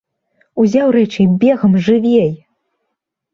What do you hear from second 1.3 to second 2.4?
бегам, жывей!!!